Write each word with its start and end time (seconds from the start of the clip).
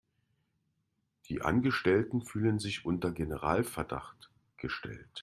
Die 1.29 1.43
Angestellten 1.43 2.23
fühlen 2.25 2.57
sich 2.57 2.85
unter 2.85 3.11
Generalverdacht 3.11 4.31
gestellt. 4.57 5.19